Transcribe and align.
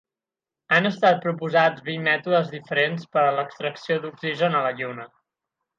Han 0.77 0.89
estat 0.89 1.19
proposats 1.25 1.85
vint 1.91 2.07
mètodes 2.09 2.49
diferents 2.57 3.07
per 3.17 3.23
a 3.27 3.37
l'extracció 3.39 4.03
d'oxigen 4.07 4.57
a 4.57 4.65
la 4.69 4.75
Lluna. 4.81 5.11